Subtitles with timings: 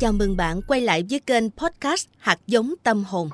[0.00, 3.28] Chào mừng bạn quay lại với kênh podcast Hạt giống tâm hồn.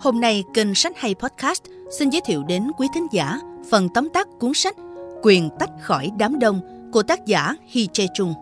[0.00, 1.62] Hôm nay kênh Sách hay Podcast
[1.98, 3.40] xin giới thiệu đến quý thính giả
[3.70, 4.76] phần tóm tắt cuốn sách
[5.22, 6.60] Quyền tách khỏi đám đông
[6.92, 8.34] của tác giả Hi Che Trung.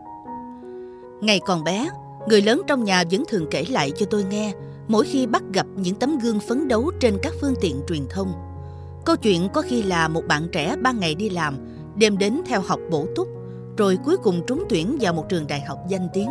[1.21, 1.89] Ngày còn bé,
[2.29, 4.53] người lớn trong nhà vẫn thường kể lại cho tôi nghe
[4.89, 8.33] mỗi khi bắt gặp những tấm gương phấn đấu trên các phương tiện truyền thông.
[9.05, 11.59] Câu chuyện có khi là một bạn trẻ ban ngày đi làm,
[11.97, 13.42] đêm đến theo học bổ túc
[13.83, 16.29] rồi cuối cùng trúng tuyển vào một trường đại học danh tiếng.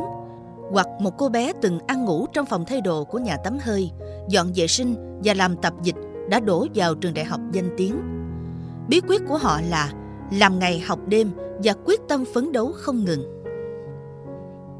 [0.72, 3.92] Hoặc một cô bé từng ăn ngủ trong phòng thay đồ của nhà tắm hơi,
[4.30, 5.96] dọn vệ sinh và làm tập dịch
[6.30, 7.96] đã đổ vào trường đại học danh tiếng.
[8.90, 9.92] Bí quyết của họ là
[10.32, 11.32] làm ngày học đêm
[11.64, 13.44] và quyết tâm phấn đấu không ngừng.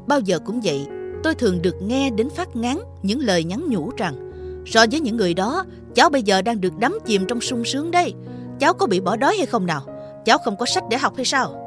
[0.06, 0.86] Bao giờ cũng vậy,
[1.22, 4.32] tôi thường được nghe đến phát ngán những lời nhắn nhủ rằng
[4.66, 5.64] so với những người đó,
[5.94, 8.14] cháu bây giờ đang được đắm chìm trong sung sướng đây.
[8.60, 9.82] Cháu có bị bỏ đói hay không nào?
[10.24, 11.61] Cháu không có sách để học hay sao?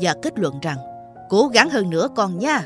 [0.00, 0.78] Và kết luận rằng
[1.28, 2.64] cố gắng hơn nữa con nha.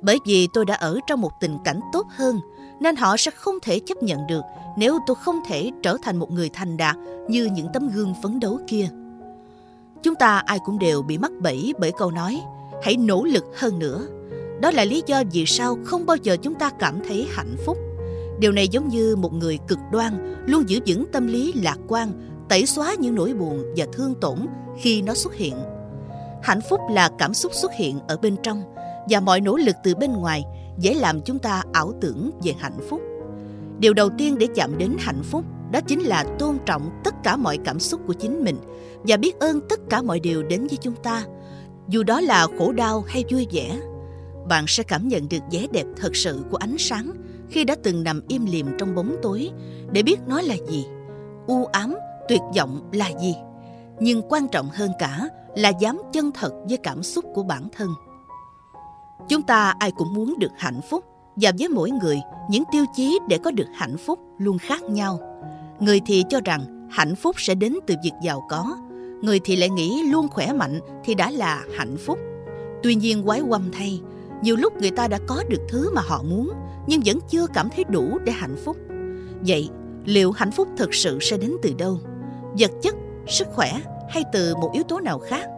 [0.00, 2.40] Bởi vì tôi đã ở trong một tình cảnh tốt hơn
[2.80, 4.42] nên họ sẽ không thể chấp nhận được
[4.76, 6.96] nếu tôi không thể trở thành một người thành đạt
[7.28, 8.88] như những tấm gương phấn đấu kia.
[10.02, 12.40] Chúng ta ai cũng đều bị mắc bẫy bởi câu nói
[12.82, 14.06] hãy nỗ lực hơn nữa.
[14.60, 17.78] Đó là lý do vì sao không bao giờ chúng ta cảm thấy hạnh phúc.
[18.38, 22.12] Điều này giống như một người cực đoan luôn giữ vững tâm lý lạc quan,
[22.48, 24.38] tẩy xóa những nỗi buồn và thương tổn
[24.80, 25.54] khi nó xuất hiện
[26.42, 28.62] hạnh phúc là cảm xúc xuất hiện ở bên trong,
[29.08, 30.44] và mọi nỗ lực từ bên ngoài
[30.78, 33.00] dễ làm chúng ta ảo tưởng về hạnh phúc.
[33.78, 37.36] Điều đầu tiên để chạm đến hạnh phúc đó chính là tôn trọng tất cả
[37.36, 38.56] mọi cảm xúc của chính mình
[39.02, 41.24] và biết ơn tất cả mọi điều đến với chúng ta.
[41.88, 43.80] Dù đó là khổ đau hay vui vẻ,
[44.48, 47.10] bạn sẽ cảm nhận được vẻ đẹp thật sự của ánh sáng
[47.50, 49.50] khi đã từng nằm im lìm trong bóng tối
[49.92, 50.86] để biết nó là gì.
[51.46, 51.94] U ám,
[52.28, 53.34] tuyệt vọng là gì.
[54.00, 57.88] Nhưng quan trọng hơn cả là dám chân thật với cảm xúc của bản thân.
[59.28, 61.04] Chúng ta ai cũng muốn được hạnh phúc
[61.36, 62.20] và với mỗi người,
[62.50, 65.20] những tiêu chí để có được hạnh phúc luôn khác nhau.
[65.80, 68.76] Người thì cho rằng hạnh phúc sẽ đến từ việc giàu có,
[69.22, 72.18] người thì lại nghĩ luôn khỏe mạnh thì đã là hạnh phúc.
[72.82, 74.00] Tuy nhiên quái quăm thay,
[74.42, 76.52] nhiều lúc người ta đã có được thứ mà họ muốn
[76.86, 78.76] nhưng vẫn chưa cảm thấy đủ để hạnh phúc.
[79.46, 79.68] Vậy,
[80.04, 81.98] liệu hạnh phúc thực sự sẽ đến từ đâu?
[82.58, 82.94] Vật chất,
[83.26, 85.48] sức khỏe hay từ một yếu tố nào khác?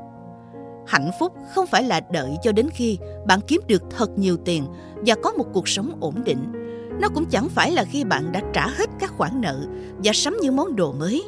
[0.86, 4.64] Hạnh phúc không phải là đợi cho đến khi bạn kiếm được thật nhiều tiền
[5.06, 6.52] và có một cuộc sống ổn định.
[7.00, 9.66] Nó cũng chẳng phải là khi bạn đã trả hết các khoản nợ
[10.04, 11.24] và sắm những món đồ mới.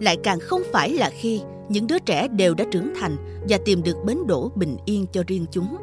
[0.00, 3.16] Lại càng không phải là khi những đứa trẻ đều đã trưởng thành
[3.48, 5.76] và tìm được bến đỗ bình yên cho riêng chúng.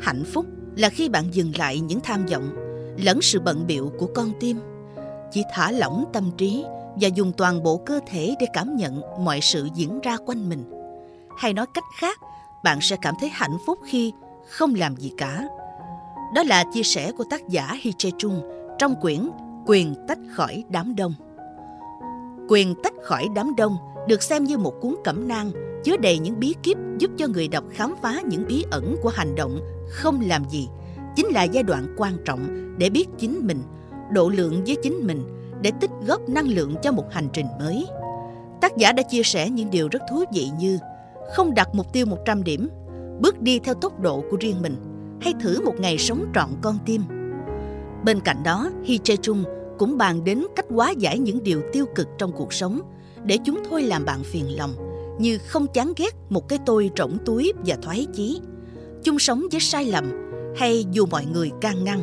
[0.00, 2.56] Hạnh phúc là khi bạn dừng lại những tham vọng,
[3.04, 4.56] lẫn sự bận biệu của con tim.
[5.32, 6.64] Chỉ thả lỏng tâm trí
[7.00, 10.64] và dùng toàn bộ cơ thể để cảm nhận mọi sự diễn ra quanh mình.
[11.38, 12.18] Hay nói cách khác
[12.64, 14.12] bạn sẽ cảm thấy hạnh phúc khi
[14.48, 15.48] không làm gì cả.
[16.34, 18.42] Đó là chia sẻ của tác giả Hi Che Trung
[18.78, 19.30] trong quyển
[19.66, 21.14] Quyền tách khỏi đám đông.
[22.48, 23.76] Quyền tách khỏi đám đông
[24.08, 25.50] được xem như một cuốn cẩm nang
[25.84, 29.08] chứa đầy những bí kíp giúp cho người đọc khám phá những bí ẩn của
[29.08, 30.68] hành động không làm gì.
[31.16, 33.62] Chính là giai đoạn quan trọng để biết chính mình,
[34.12, 37.86] độ lượng với chính mình để tích góp năng lượng cho một hành trình mới.
[38.60, 40.78] Tác giả đã chia sẻ những điều rất thú vị như
[41.34, 42.68] không đặt mục tiêu 100 điểm,
[43.20, 44.76] bước đi theo tốc độ của riêng mình
[45.20, 47.02] hay thử một ngày sống trọn con tim.
[48.04, 49.44] Bên cạnh đó, Hi Che Chung
[49.78, 52.80] cũng bàn đến cách hóa giải những điều tiêu cực trong cuộc sống
[53.24, 54.74] để chúng thôi làm bạn phiền lòng
[55.18, 58.40] như không chán ghét một cái tôi rỗng túi và thoái chí,
[59.02, 60.12] chung sống với sai lầm
[60.56, 62.00] hay dù mọi người can ngăn.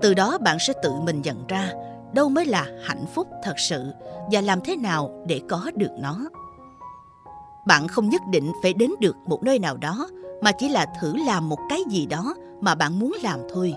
[0.00, 1.72] Từ đó bạn sẽ tự mình nhận ra
[2.12, 3.84] đâu mới là hạnh phúc thật sự
[4.32, 6.28] và làm thế nào để có được nó.
[7.66, 10.08] Bạn không nhất định phải đến được một nơi nào đó,
[10.42, 13.74] mà chỉ là thử làm một cái gì đó mà bạn muốn làm thôi.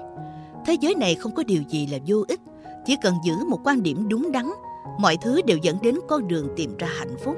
[0.65, 2.39] Thế giới này không có điều gì là vô ích,
[2.85, 4.51] chỉ cần giữ một quan điểm đúng đắn,
[4.99, 7.35] mọi thứ đều dẫn đến con đường tìm ra hạnh phúc.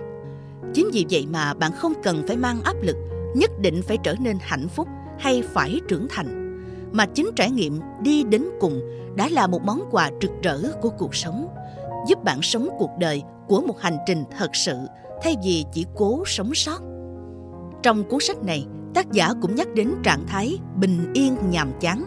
[0.74, 2.96] Chính vì vậy mà bạn không cần phải mang áp lực,
[3.36, 4.88] nhất định phải trở nên hạnh phúc
[5.20, 6.60] hay phải trưởng thành,
[6.92, 8.82] mà chính trải nghiệm đi đến cùng
[9.16, 11.48] đã là một món quà rực rỡ của cuộc sống,
[12.08, 14.76] giúp bạn sống cuộc đời của một hành trình thật sự
[15.22, 16.82] thay vì chỉ cố sống sót.
[17.84, 22.06] Trong cuốn sách này, tác giả cũng nhắc đến trạng thái bình yên nhàm chán,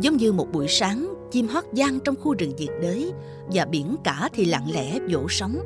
[0.00, 3.12] giống như một buổi sáng chim hót vang trong khu rừng nhiệt đới
[3.52, 5.58] và biển cả thì lặng lẽ vỗ sóng.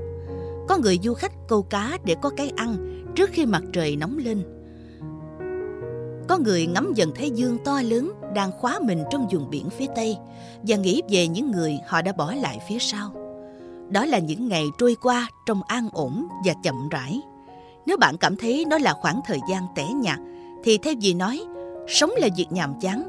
[0.68, 2.76] Có người du khách câu cá để có cái ăn
[3.14, 4.42] trước khi mặt trời nóng lên.
[6.28, 9.86] Có người ngắm dần thấy dương to lớn đang khóa mình trong vùng biển phía
[9.96, 10.16] tây
[10.62, 13.10] và nghĩ về những người họ đã bỏ lại phía sau
[13.88, 17.20] đó là những ngày trôi qua trong an ổn và chậm rãi
[17.86, 20.18] nếu bạn cảm thấy nó là khoảng thời gian tẻ nhạt
[20.64, 21.46] thì theo gì nói
[21.88, 23.04] sống là việc nhàm chán.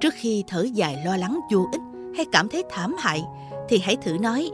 [0.00, 1.80] Trước khi thở dài lo lắng vô ích
[2.16, 3.24] hay cảm thấy thảm hại,
[3.68, 4.50] thì hãy thử nói,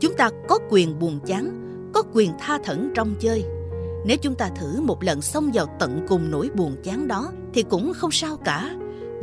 [0.00, 1.50] chúng ta có quyền buồn chán,
[1.94, 3.44] có quyền tha thẩn trong chơi.
[4.06, 7.62] Nếu chúng ta thử một lần xông vào tận cùng nỗi buồn chán đó, thì
[7.62, 8.70] cũng không sao cả.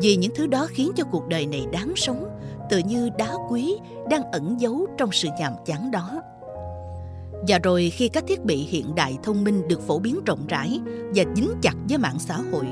[0.01, 2.29] Vì những thứ đó khiến cho cuộc đời này đáng sống,
[2.69, 3.75] tự như đá quý
[4.09, 6.21] đang ẩn giấu trong sự nhàm chán đó.
[7.47, 10.79] Và rồi khi các thiết bị hiện đại thông minh được phổ biến rộng rãi
[11.15, 12.65] và dính chặt với mạng xã hội,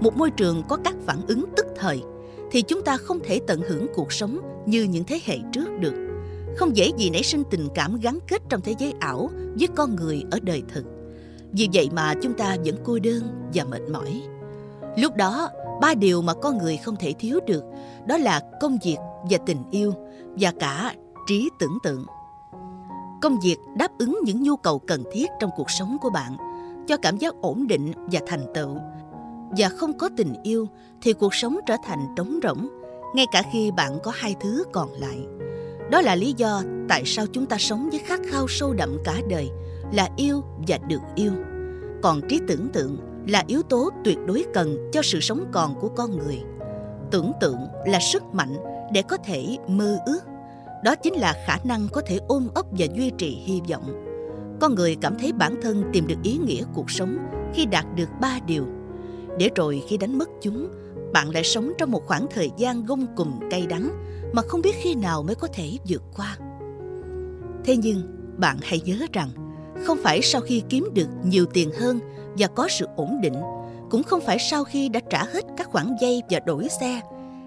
[0.00, 2.02] một môi trường có các phản ứng tức thời,
[2.50, 5.94] thì chúng ta không thể tận hưởng cuộc sống như những thế hệ trước được.
[6.56, 9.96] Không dễ gì nảy sinh tình cảm gắn kết trong thế giới ảo với con
[9.96, 10.84] người ở đời thực.
[11.52, 14.22] Vì vậy mà chúng ta vẫn cô đơn và mệt mỏi.
[14.96, 15.48] Lúc đó,
[15.80, 17.64] ba điều mà con người không thể thiếu được
[18.06, 18.96] đó là công việc
[19.30, 19.92] và tình yêu
[20.38, 20.94] và cả
[21.28, 22.04] trí tưởng tượng.
[23.22, 26.36] Công việc đáp ứng những nhu cầu cần thiết trong cuộc sống của bạn,
[26.86, 28.76] cho cảm giác ổn định và thành tựu.
[29.58, 30.68] Và không có tình yêu
[31.02, 32.68] thì cuộc sống trở thành trống rỗng,
[33.14, 35.18] ngay cả khi bạn có hai thứ còn lại.
[35.90, 39.14] Đó là lý do tại sao chúng ta sống với khát khao sâu đậm cả
[39.28, 39.50] đời
[39.92, 41.32] là yêu và được yêu.
[42.02, 42.96] Còn trí tưởng tượng
[43.28, 46.42] là yếu tố tuyệt đối cần cho sự sống còn của con người.
[47.10, 48.56] Tưởng tượng là sức mạnh
[48.92, 50.20] để có thể mơ ước.
[50.84, 54.04] Đó chính là khả năng có thể ôm ấp và duy trì hy vọng.
[54.60, 57.18] Con người cảm thấy bản thân tìm được ý nghĩa cuộc sống
[57.54, 58.64] khi đạt được ba điều.
[59.38, 60.68] Để rồi khi đánh mất chúng,
[61.12, 63.90] bạn lại sống trong một khoảng thời gian gông cùm cay đắng
[64.32, 66.36] mà không biết khi nào mới có thể vượt qua.
[67.64, 68.02] Thế nhưng,
[68.36, 69.28] bạn hãy nhớ rằng,
[69.84, 72.00] không phải sau khi kiếm được nhiều tiền hơn
[72.38, 73.34] và có sự ổn định,
[73.90, 77.00] cũng không phải sau khi đã trả hết các khoản vay và đổi xe,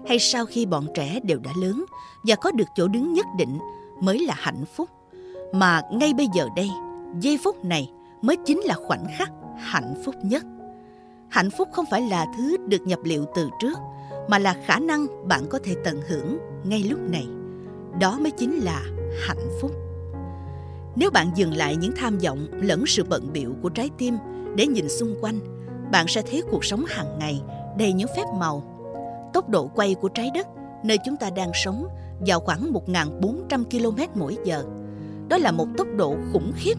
[0.08, 1.84] hay sau khi bọn trẻ đều đã lớn
[2.24, 3.58] và có được chỗ đứng nhất định
[4.00, 4.90] mới là hạnh phúc.
[5.52, 6.70] Mà ngay bây giờ đây,
[7.20, 7.90] giây phút này
[8.22, 10.44] mới chính là khoảnh khắc hạnh phúc nhất.
[11.28, 13.78] Hạnh phúc không phải là thứ được nhập liệu từ trước,
[14.28, 17.26] mà là khả năng bạn có thể tận hưởng ngay lúc này.
[18.00, 18.82] Đó mới chính là
[19.26, 19.70] hạnh phúc
[20.96, 24.16] nếu bạn dừng lại những tham vọng lẫn sự bận biệu của trái tim
[24.56, 25.38] để nhìn xung quanh
[25.92, 27.42] bạn sẽ thấy cuộc sống hàng ngày
[27.78, 28.72] đầy những phép màu
[29.32, 30.46] tốc độ quay của trái đất
[30.84, 31.86] nơi chúng ta đang sống
[32.26, 34.64] vào khoảng 1.400 km mỗi giờ.
[35.28, 36.74] Đó là một tốc độ khủng khiếp.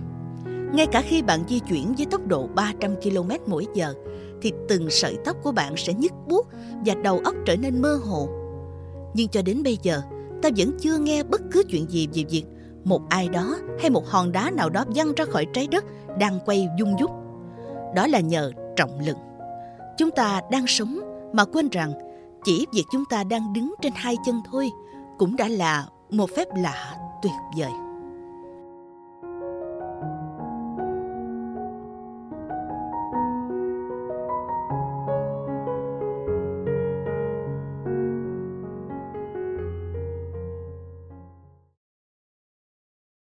[0.74, 3.94] Ngay cả khi bạn di chuyển với tốc độ 300 km mỗi giờ,
[4.42, 6.48] thì từng sợi tóc của bạn sẽ nhức buốt
[6.86, 8.30] và đầu óc trở nên mơ hồ.
[9.13, 10.01] Nhưng cho đến bây giờ,
[10.42, 12.44] ta vẫn chưa nghe bất cứ chuyện gì về việc
[12.83, 15.85] một ai đó hay một hòn đá nào đó văng ra khỏi trái đất
[16.19, 17.12] đang quay dung dút.
[17.95, 19.18] Đó là nhờ trọng lực.
[19.97, 21.00] Chúng ta đang sống
[21.33, 21.94] mà quên rằng
[22.44, 24.71] chỉ việc chúng ta đang đứng trên hai chân thôi
[25.18, 27.71] cũng đã là một phép lạ tuyệt vời